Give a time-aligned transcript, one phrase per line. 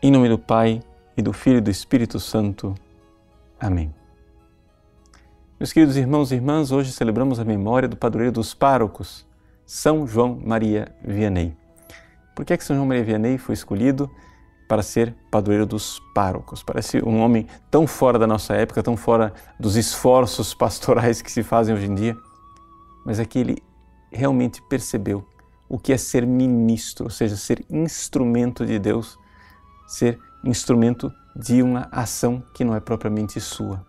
[0.00, 0.80] Em nome do Pai,
[1.16, 2.72] e do Filho e do Espírito Santo.
[3.58, 3.92] Amém.
[5.58, 9.26] Meus queridos irmãos e irmãs, hoje celebramos a memória do padroeiro dos párocos,
[9.66, 11.52] São João Maria Vianney.
[12.32, 14.08] Por que, é que São João Maria Vianney foi escolhido
[14.68, 16.62] para ser padroeiro dos párocos?
[16.62, 21.42] Parece um homem tão fora da nossa época, tão fora dos esforços pastorais que se
[21.42, 22.16] fazem hoje em dia,
[23.04, 23.58] mas é que ele
[24.12, 25.26] realmente percebeu
[25.68, 29.18] o que é ser ministro, ou seja, ser instrumento de Deus,
[29.88, 33.84] ser instrumento de uma ação que não é propriamente sua.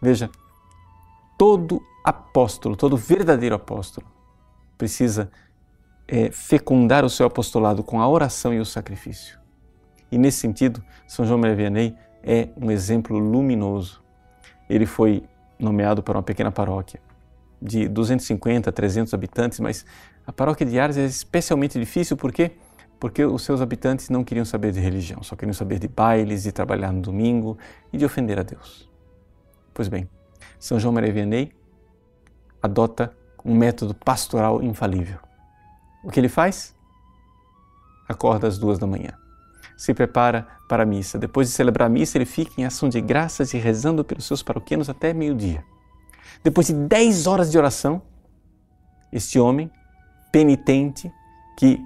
[0.00, 0.30] Veja,
[1.36, 4.06] todo apóstolo, todo verdadeiro apóstolo,
[4.78, 5.30] precisa
[6.08, 9.38] é, fecundar o seu apostolado com a oração e o sacrifício.
[10.10, 14.02] E nesse sentido, São João Maria Vianney é um exemplo luminoso.
[14.68, 15.24] Ele foi
[15.58, 17.00] nomeado para uma pequena paróquia
[17.60, 19.84] de 250 a 300 habitantes, mas
[20.26, 22.52] a paróquia de Ars é especialmente difícil porque
[23.00, 26.52] porque os seus habitantes não queriam saber de religião, só queriam saber de bailes, de
[26.52, 27.56] trabalhar no domingo
[27.90, 28.88] e de ofender a Deus.
[29.72, 30.06] Pois bem,
[30.58, 31.50] São João Maria Vianney
[32.62, 35.18] adota um método pastoral infalível.
[36.04, 36.76] O que ele faz?
[38.06, 39.12] Acorda às duas da manhã,
[39.78, 41.18] se prepara para a missa.
[41.18, 44.42] Depois de celebrar a missa, ele fica em ação de graças e rezando pelos seus
[44.42, 45.64] paroquianos até meio-dia.
[46.44, 48.02] Depois de dez horas de oração,
[49.10, 49.70] este homem
[50.30, 51.10] penitente
[51.56, 51.82] que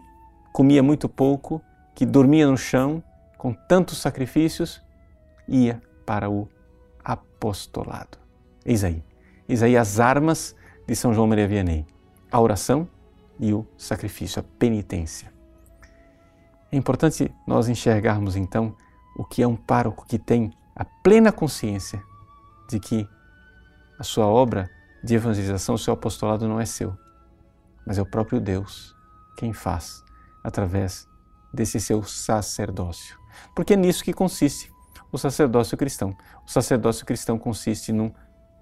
[0.55, 1.61] comia muito pouco,
[1.97, 3.03] que dormia no chão,
[3.37, 4.81] com tantos sacrifícios,
[5.49, 6.49] ia para o
[7.05, 8.19] apostolado.
[8.65, 9.03] Eis aí,
[9.49, 10.55] eis aí as armas
[10.87, 11.85] de São João Maria Vianney:
[12.31, 12.89] a oração
[13.41, 15.33] e o sacrifício, a penitência.
[16.71, 18.77] É importante nós enxergarmos então
[19.17, 22.01] o que é um pároco que tem a plena consciência
[22.71, 23.09] de que
[23.99, 24.71] a sua obra
[25.03, 26.97] de evangelização, o seu apostolado não é seu,
[27.85, 28.95] mas é o próprio Deus
[29.37, 30.04] quem faz
[30.45, 31.09] através
[31.53, 33.19] desse seu sacerdócio.
[33.55, 34.71] Porque é nisso que consiste
[35.11, 36.15] o sacerdócio cristão.
[36.47, 38.13] O sacerdócio cristão consiste num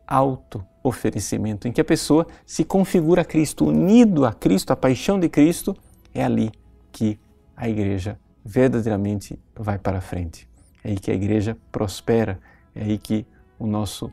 [0.06, 5.28] auto-oferecimento, em que a pessoa se configura a Cristo, unido a Cristo, a paixão de
[5.28, 5.76] Cristo,
[6.14, 6.52] é ali
[6.90, 7.18] que
[7.56, 10.48] a igreja verdadeiramente vai para frente.
[10.84, 12.38] É aí que a igreja prospera,
[12.74, 13.26] é aí que
[13.58, 14.12] o nosso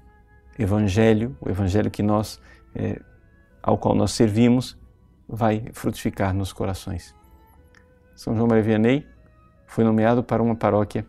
[0.57, 2.39] evangelho, o evangelho que nós,
[2.75, 3.01] é,
[3.61, 4.77] ao qual nós servimos,
[5.27, 7.13] vai frutificar nos corações.
[8.19, 9.07] São João Maria Vianney
[9.65, 11.07] foi nomeado para uma paróquia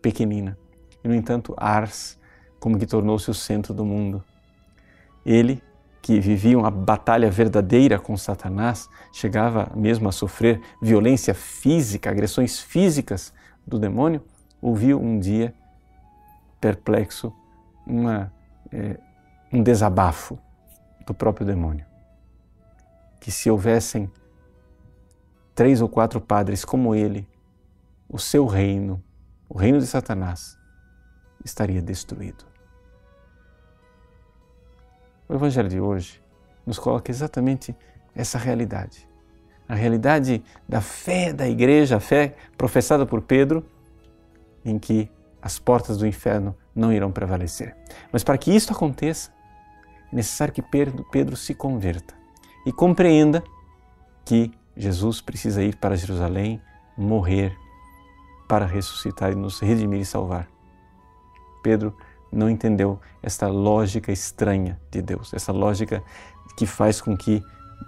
[0.00, 0.56] pequenina.
[1.04, 2.18] E, no entanto, Ars,
[2.58, 4.24] como que tornou-se o centro do mundo.
[5.26, 5.62] Ele,
[6.00, 13.30] que vivia uma batalha verdadeira com Satanás, chegava mesmo a sofrer violência física, agressões físicas
[13.66, 14.22] do demônio,
[14.62, 15.54] ouviu um dia,
[16.58, 17.30] perplexo,
[17.86, 18.32] uma,
[18.72, 18.98] é,
[19.52, 20.38] um desabafo
[21.06, 21.84] do próprio demônio.
[23.20, 24.10] Que se houvessem
[25.54, 27.28] três ou quatro padres como ele,
[28.08, 29.02] o seu reino,
[29.48, 30.58] o reino de Satanás,
[31.44, 32.44] estaria destruído.
[35.28, 36.22] O Evangelho de hoje
[36.66, 37.74] nos coloca exatamente
[38.14, 39.08] essa realidade.
[39.68, 43.64] A realidade da fé da igreja, a fé professada por Pedro,
[44.64, 45.10] em que
[45.40, 47.76] as portas do inferno não irão prevalecer.
[48.12, 49.30] Mas para que isto aconteça,
[50.12, 52.14] é necessário que Pedro, Pedro se converta
[52.66, 53.42] e compreenda
[54.24, 56.60] que Jesus precisa ir para Jerusalém,
[56.96, 57.56] morrer,
[58.48, 60.48] para ressuscitar e nos redimir e salvar.
[61.62, 61.96] Pedro
[62.30, 66.02] não entendeu esta lógica estranha de Deus, essa lógica
[66.56, 67.42] que faz com que,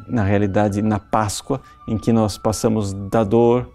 [0.08, 3.70] na realidade, na Páscoa, em que nós passamos da dor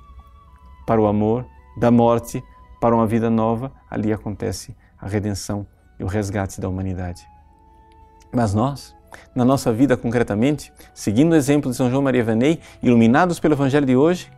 [0.86, 1.46] para o amor,
[1.78, 2.44] da morte
[2.80, 5.68] para uma vida nova, ali acontece a redenção
[6.00, 7.26] e o resgate da humanidade.
[8.34, 8.96] Mas nós,
[9.34, 13.86] na nossa vida concretamente, seguindo o exemplo de São João Maria Vianney, iluminados pelo Evangelho
[13.86, 14.32] de hoje,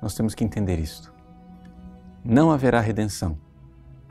[0.00, 1.12] nós temos que entender isto.
[2.24, 3.38] Não haverá redenção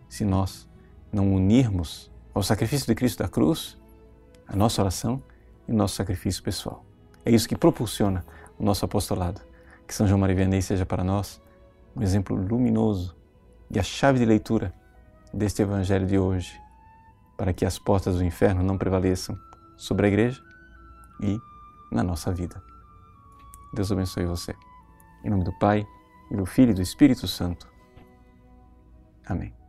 [0.07, 0.67] se nós
[1.11, 3.77] não unirmos ao sacrifício de Cristo da cruz
[4.47, 5.21] a nossa oração
[5.67, 6.85] e o nosso sacrifício pessoal.
[7.25, 8.25] É isso que propulsiona
[8.59, 9.41] o nosso apostolado.
[9.87, 11.41] Que São João Maria Vianney seja para nós
[11.95, 13.15] um exemplo luminoso
[13.69, 14.73] e a chave de leitura
[15.33, 16.59] deste Evangelho de hoje,
[17.37, 19.37] para que as portas do inferno não prevaleçam
[19.77, 20.41] sobre a igreja
[21.21, 21.39] e
[21.91, 22.61] na nossa vida.
[23.73, 24.55] Deus abençoe você.
[25.23, 25.85] Em nome do Pai,
[26.31, 27.67] e do Filho e do Espírito Santo.
[29.25, 29.64] Amém.